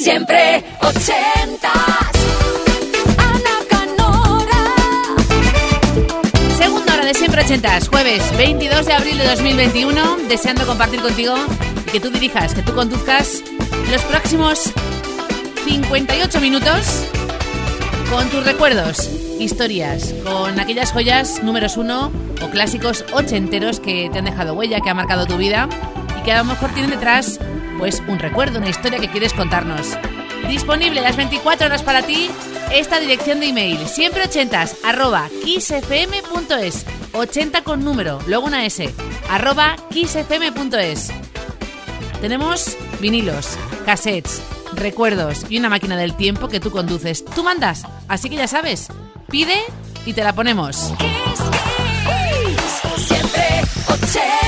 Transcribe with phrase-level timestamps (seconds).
[0.00, 1.72] Siempre ochentas.
[3.18, 4.62] Ana Canora.
[6.56, 11.34] Segunda hora de siempre ochentas, jueves 22 de abril de 2021, deseando compartir contigo
[11.88, 13.42] y que tú dirijas, que tú conduzcas
[13.90, 14.72] los próximos
[15.66, 17.04] 58 minutos
[18.08, 19.10] con tus recuerdos,
[19.40, 24.90] historias, con aquellas joyas números uno o clásicos ochenteros que te han dejado huella, que
[24.90, 25.68] ha marcado tu vida
[26.20, 27.40] y que a lo mejor tienen detrás
[27.78, 29.96] pues un recuerdo, una historia que quieres contarnos.
[30.48, 32.30] Disponible las 24 horas para ti
[32.72, 38.92] esta dirección de email, siempre ochentas, arroba kissfm.es, 80 con número, luego una S,
[39.30, 41.10] arroba kissfm.es.
[42.20, 44.42] Tenemos vinilos, cassettes,
[44.74, 47.24] recuerdos y una máquina del tiempo que tú conduces.
[47.24, 48.88] Tú mandas, así que ya sabes,
[49.30, 49.54] pide
[50.04, 50.92] y te la ponemos.
[52.96, 54.47] Siempre 80.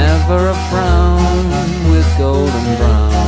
[0.00, 1.44] never a frown
[1.90, 3.20] with golden brown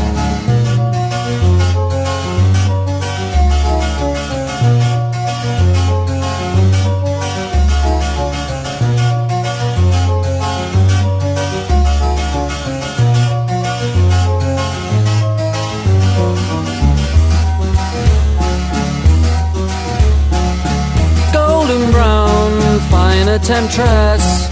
[21.33, 24.52] golden brown, fine temptress.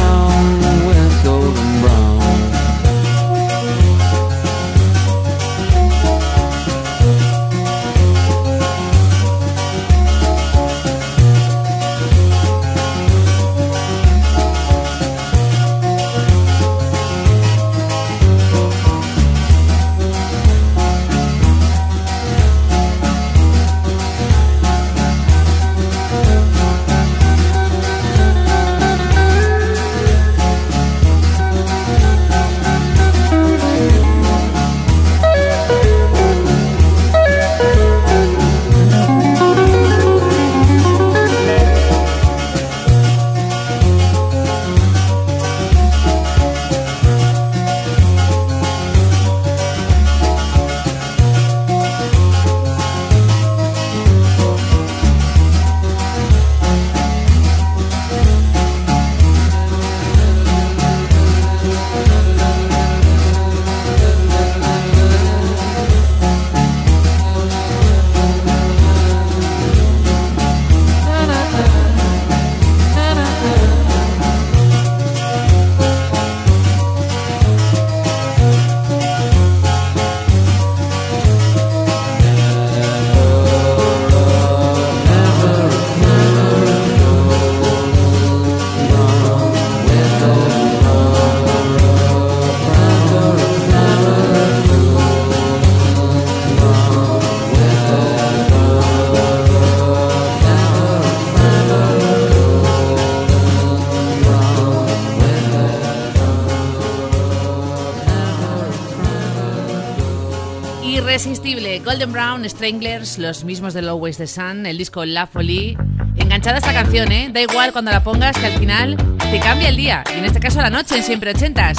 [111.91, 115.75] Golden Brown, Stranglers, los mismos de Always the Sun, el disco La Folie.
[116.15, 117.29] Enganchada esta canción, ¿eh?
[117.33, 118.95] Da igual cuando la pongas que al final
[119.29, 121.77] te cambia el día, y en este caso la noche en siempre ochentas.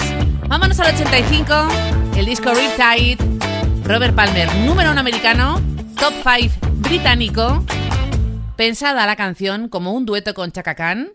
[0.49, 1.55] Vámonos al 85,
[2.19, 3.17] el disco Riptide,
[3.85, 5.63] Robert Palmer, número uno americano,
[5.99, 7.65] top 5 británico,
[8.55, 11.09] pensada la canción como un dueto con Chaka Khan.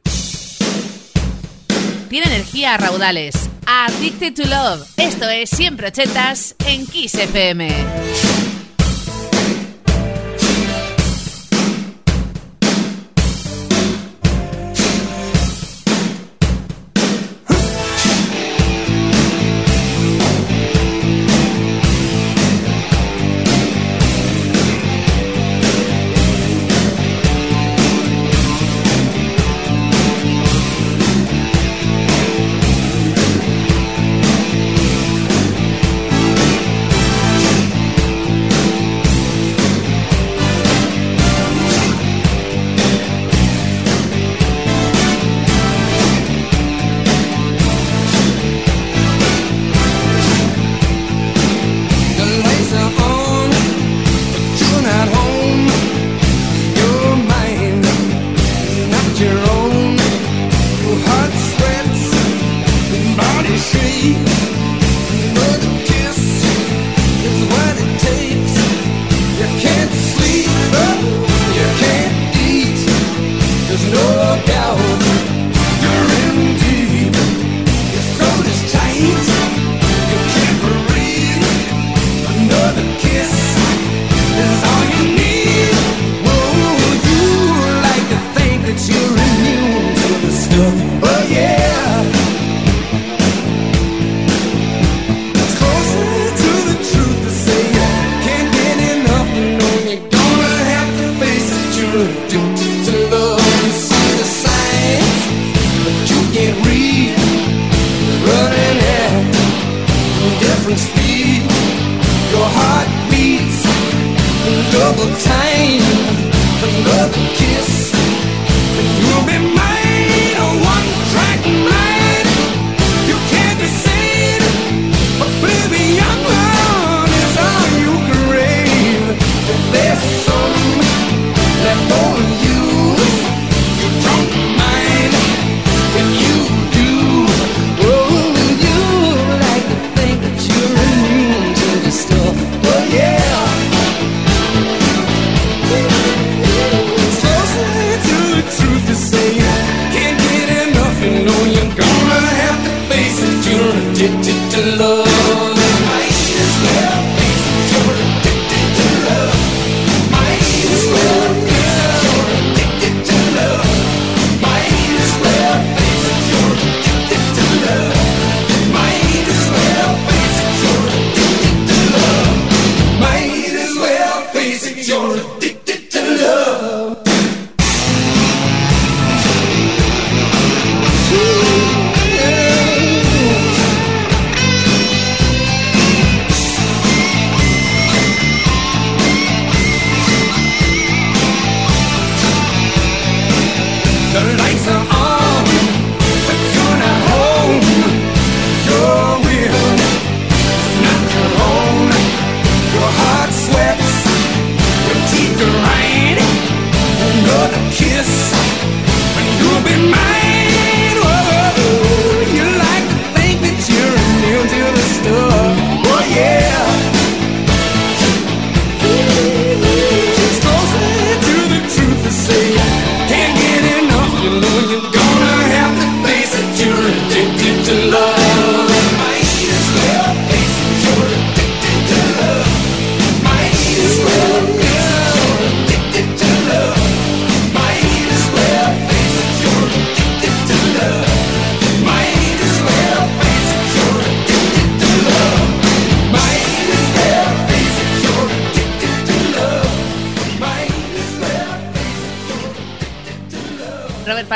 [2.09, 3.47] Tiene energía a raudales.
[3.67, 4.87] Addicted to Love.
[4.97, 8.26] Esto es siempre ochentas en Kiss FM.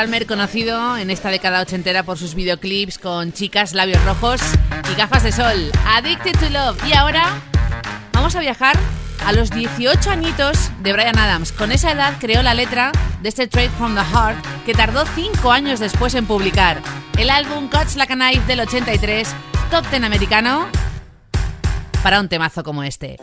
[0.02, 4.40] Palmer, conocido en esta década ochentera por sus videoclips con chicas, labios rojos
[4.90, 5.70] y gafas de sol.
[5.86, 6.76] Addicted to Love.
[6.88, 7.40] Y ahora
[8.12, 8.76] vamos a viajar
[9.24, 11.52] a los 18 añitos de Brian Adams.
[11.52, 12.90] Con esa edad creó la letra
[13.22, 16.82] de este Trade from the Heart que tardó 5 años después en publicar.
[17.16, 19.28] El álbum Cuts Like a Knife del 83,
[19.70, 20.66] top 10 americano,
[22.02, 23.18] para un temazo como este.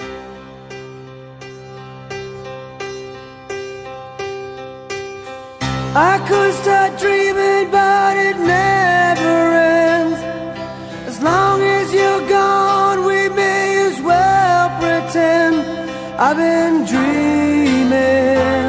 [5.96, 10.20] I could start dreaming, but it never ends.
[11.08, 15.56] As long as you're gone, we may as well pretend
[16.20, 18.69] I've been dreaming.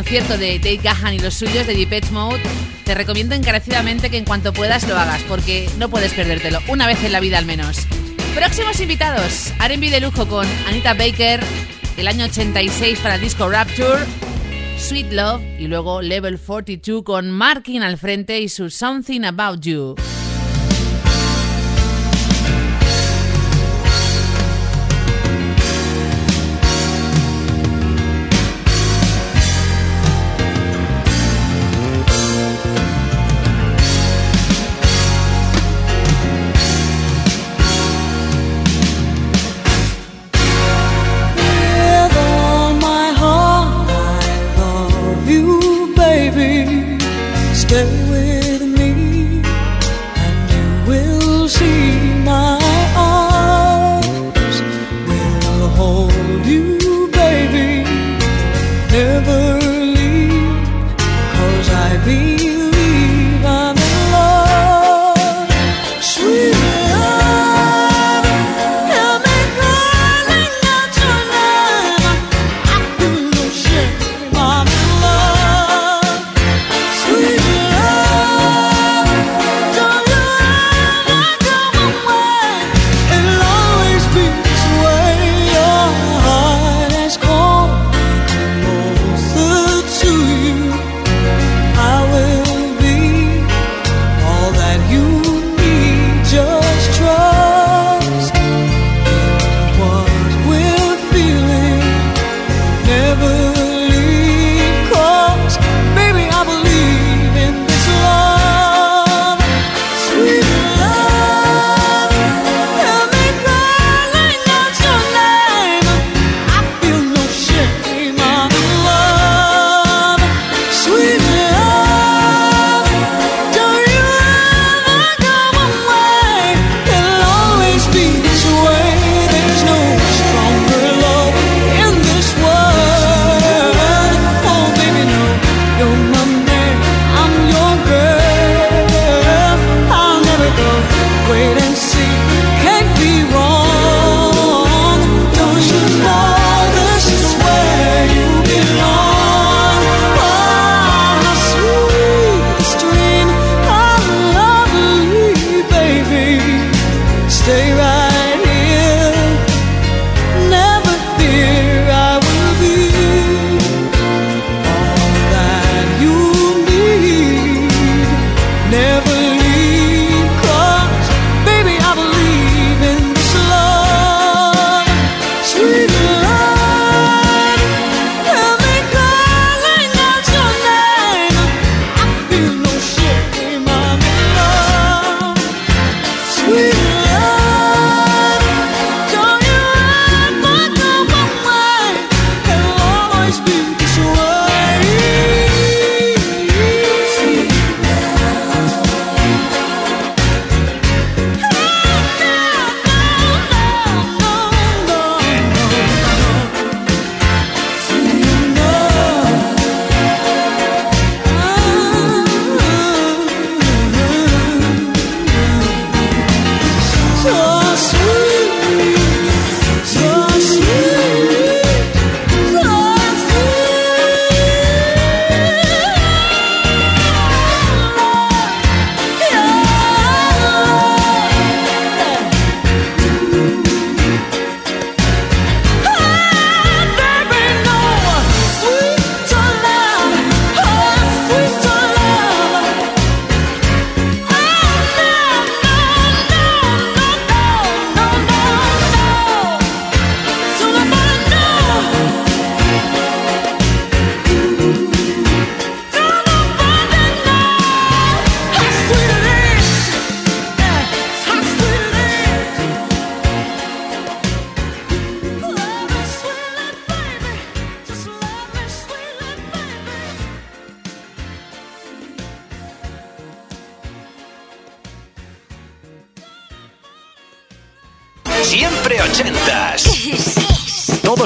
[0.00, 2.40] concierto de Dave Gahan y los suyos de Depeche Mode,
[2.86, 7.04] te recomiendo encarecidamente que en cuanto puedas lo hagas, porque no puedes perdértelo, una vez
[7.04, 7.86] en la vida al menos.
[8.34, 11.40] Próximos invitados, R&B de lujo con Anita Baker,
[11.98, 14.02] del año 86 para el disco Rapture,
[14.78, 19.96] Sweet Love y luego Level 42 con Markin al frente y su Something About You.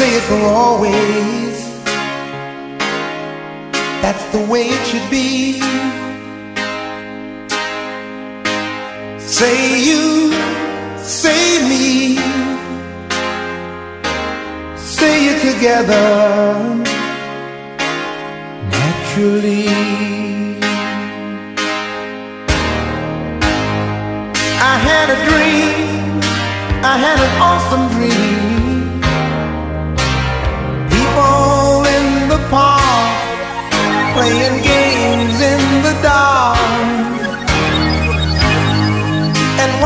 [0.00, 1.56] Say it for always.
[4.02, 5.60] That's the way it should be.
[9.38, 9.58] Say
[9.88, 10.32] you,
[11.20, 12.16] say me,
[14.96, 16.08] say it together
[18.76, 19.66] naturally.
[24.72, 26.20] I had a dream,
[26.92, 28.29] I had an awesome dream.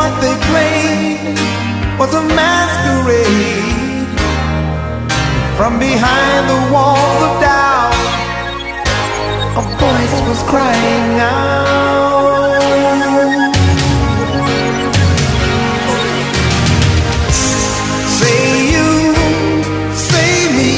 [0.05, 1.39] What they played
[1.99, 4.09] was a masquerade.
[5.57, 7.95] From behind the walls of doubt,
[9.61, 11.73] a voice was crying out.
[18.19, 18.41] Say
[18.73, 18.91] you,
[20.11, 20.73] say me,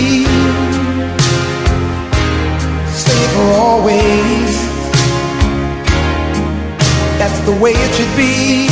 [3.05, 4.53] say for always.
[7.19, 8.66] That's the way it should be.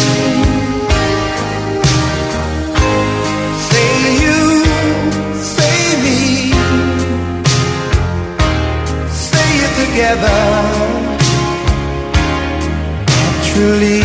[9.94, 10.74] Together
[13.54, 14.02] naturally.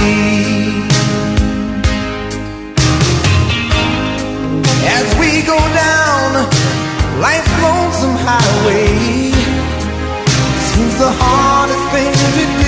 [4.86, 6.30] As we go down
[7.19, 9.32] life's lonesome highway,
[10.69, 12.58] seems the hardest thing to do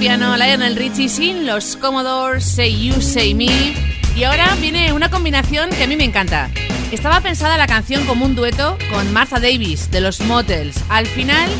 [0.00, 3.74] Lionel Richie sin los Commodores, Say You, Say Me.
[4.16, 6.50] Y ahora viene una combinación que a mí me encanta.
[6.90, 10.82] Estaba pensada la canción como un dueto con Martha Davis de los Motels.
[10.88, 11.50] Al final,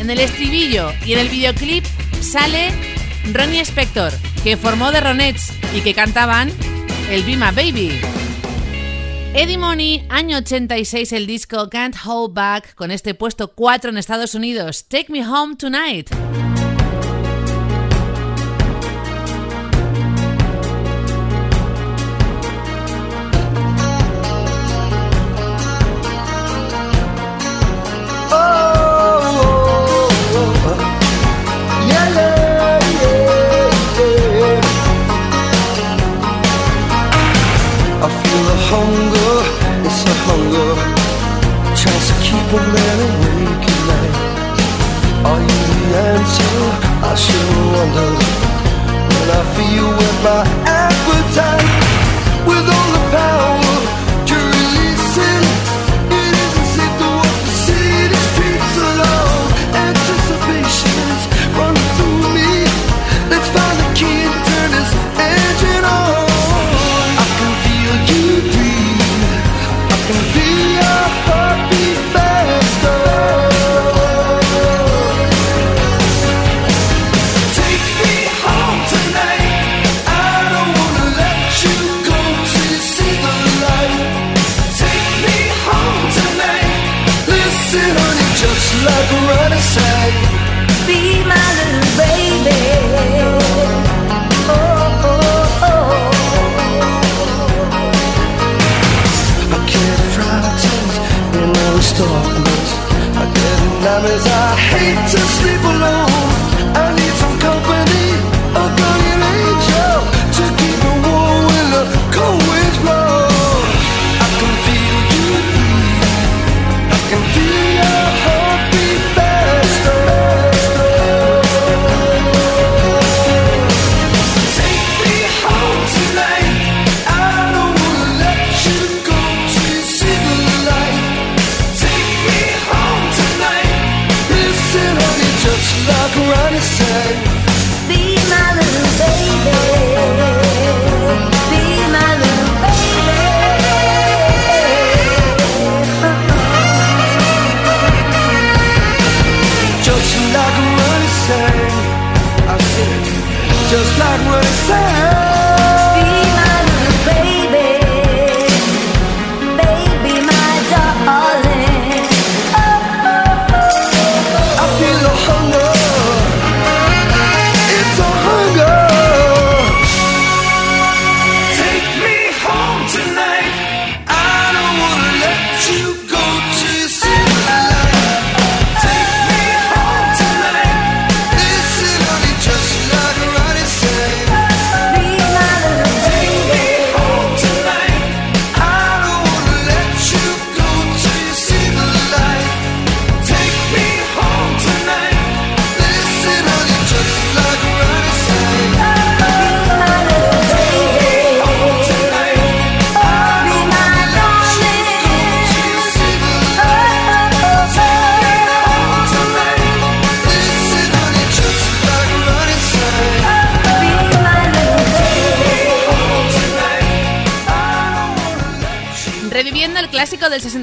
[0.00, 1.82] en el estribillo y en el videoclip
[2.20, 2.72] sale
[3.32, 4.12] Ronnie Spector,
[4.44, 6.52] que formó The Ronettes y que cantaban
[7.08, 7.98] el Bima Baby.
[9.32, 14.34] Eddie Money, año 86, el disco Can't Hold Back, con este puesto 4 en Estados
[14.34, 14.84] Unidos.
[14.88, 16.10] Take Me Home Tonight.
[42.52, 44.14] Tries to keep a man awake at night
[45.24, 46.56] Are you the answer?
[47.00, 48.10] I sure wonder
[49.08, 51.72] When I feel with my appetite
[52.46, 52.71] With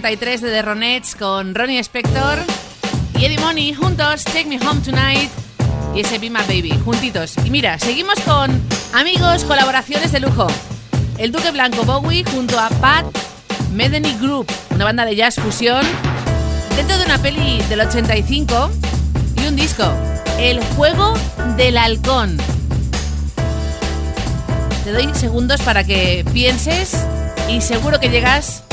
[0.01, 2.39] 63 de The Ronettes con Ronnie Spector
[3.19, 5.29] y Eddie Money juntos, Take Me Home Tonight
[5.93, 7.35] y ese Be My Baby, juntitos.
[7.43, 8.49] Y mira, seguimos con
[8.93, 10.47] amigos, colaboraciones de lujo.
[11.17, 13.05] El Duque Blanco Bowie junto a Pat
[13.73, 15.85] Metheny Group, una banda de jazz fusión,
[16.77, 18.71] dentro de una peli del 85
[19.35, 19.83] y un disco,
[20.39, 21.13] El Juego
[21.57, 22.37] del Halcón.
[24.85, 27.05] Te doy segundos para que pienses
[27.49, 28.63] y seguro que llegas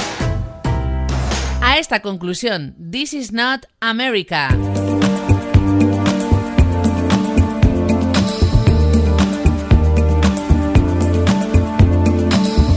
[1.78, 2.74] esta conclusión.
[2.78, 4.48] This is not America.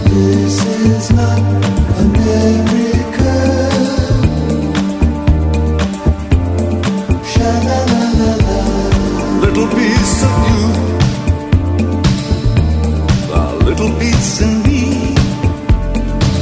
[0.06, 1.40] This is not
[1.98, 2.90] America.
[7.40, 7.86] -la
[8.20, 8.60] -la -la
[9.42, 10.68] little piece of you,
[13.34, 14.84] a little piece in me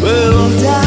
[0.01, 0.86] will die.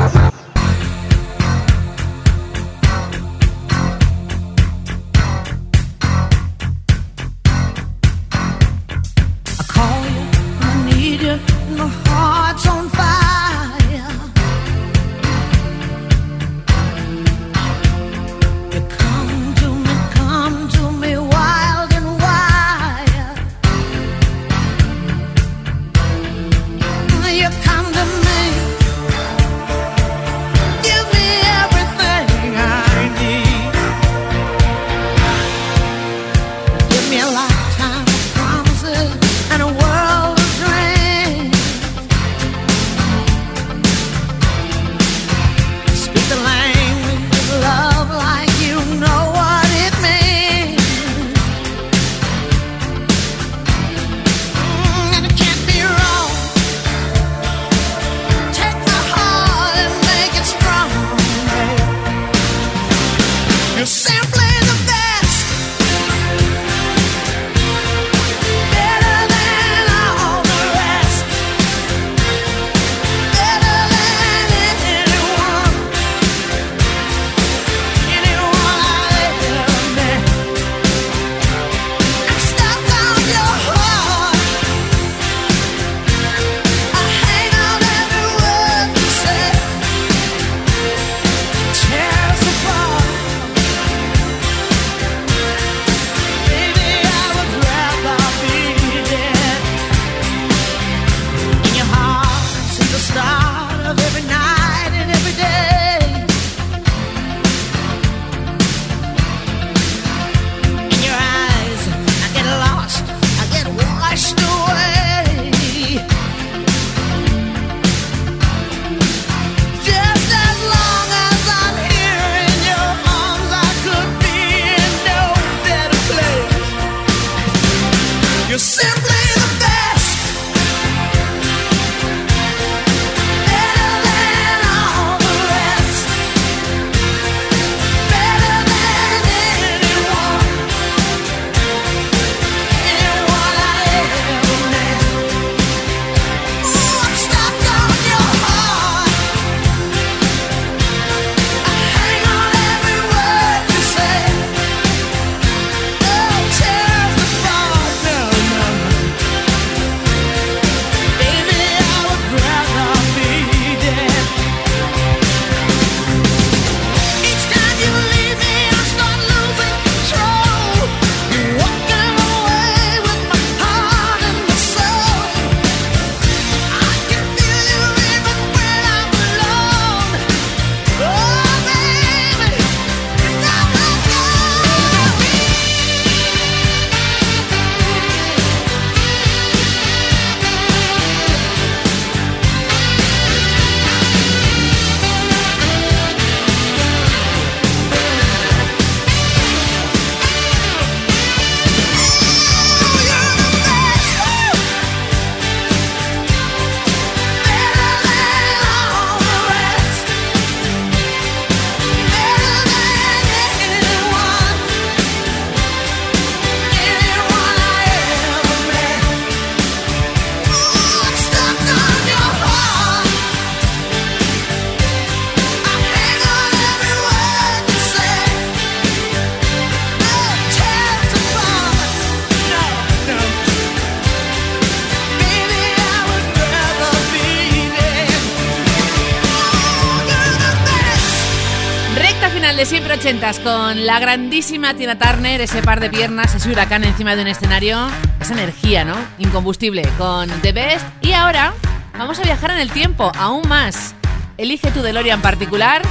[243.21, 247.77] Con la grandísima Tina Turner, ese par de piernas, ese huracán encima de un escenario,
[248.19, 248.95] esa energía, ¿no?
[249.19, 250.85] Incombustible con The Best.
[251.01, 251.53] Y ahora
[251.95, 253.93] vamos a viajar en el tiempo, aún más.
[254.39, 255.83] Elige tu DeLorean particular,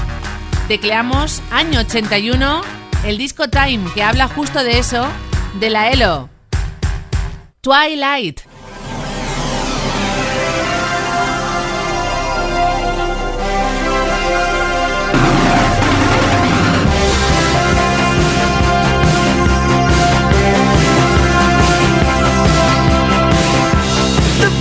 [0.66, 2.62] tecleamos año 81,
[3.06, 5.06] el disco Time, que habla justo de eso,
[5.60, 6.28] de la ELO.
[7.60, 8.40] Twilight.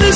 [0.09, 0.15] The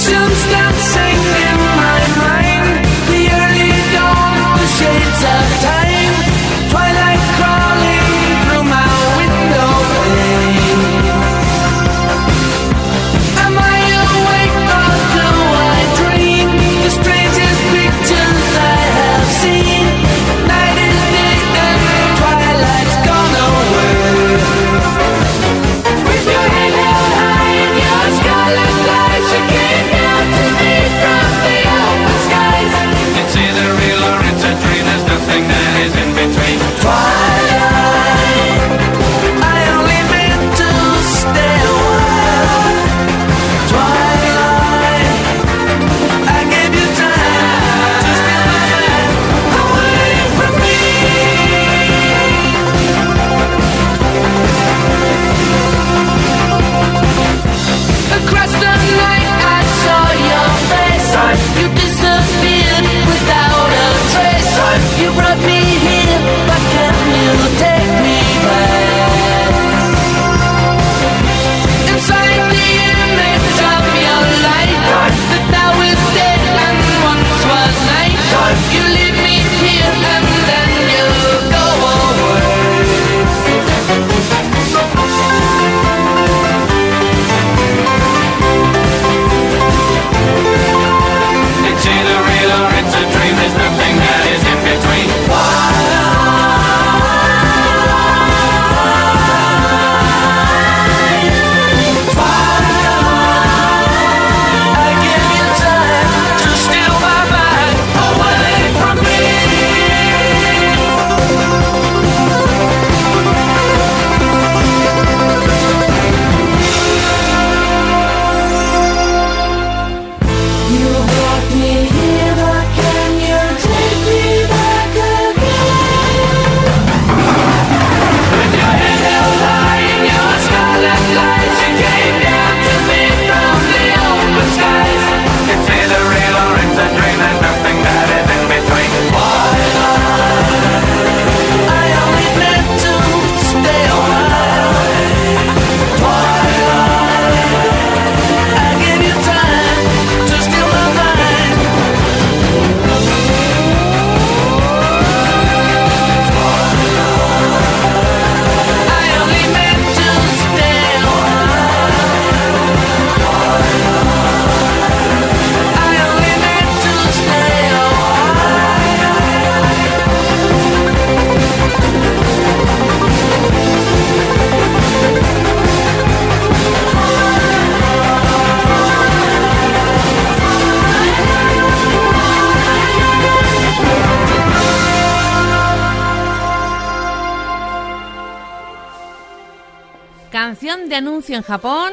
[191.36, 191.91] en Japón,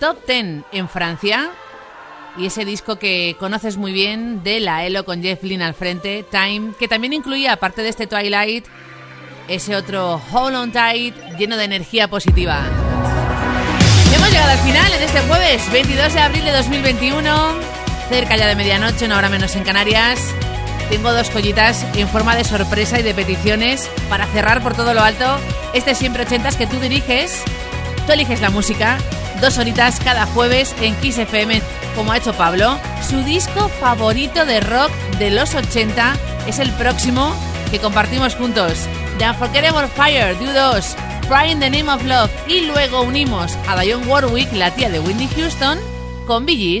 [0.00, 1.50] top 10 en Francia
[2.36, 6.24] y ese disco que conoces muy bien de la Elo con Jeff Lynne al frente,
[6.30, 8.66] Time, que también incluía, aparte de este Twilight,
[9.48, 12.62] ese otro Hold On Tight lleno de energía positiva.
[14.10, 17.54] Y hemos llegado al final en este jueves 22 de abril de 2021,
[18.08, 20.20] cerca ya de medianoche, una hora menos en Canarias.
[20.90, 25.02] Tengo dos collitas en forma de sorpresa y de peticiones para cerrar por todo lo
[25.02, 25.38] alto
[25.74, 27.42] este siempre ochentas que tú diriges.
[28.08, 28.96] Tú eliges la música,
[29.38, 31.60] dos horitas cada jueves en Kiss FM,
[31.94, 32.78] como ha hecho Pablo.
[33.06, 37.34] Su disco favorito de rock de los 80 es el próximo
[37.70, 38.88] que compartimos juntos.
[39.18, 40.94] The Unforgettable Fire, de U2,
[41.28, 42.30] Cry in the Name of Love.
[42.46, 45.78] Y luego unimos a Dionne Warwick, la tía de Whitney Houston,
[46.26, 46.80] con Bee.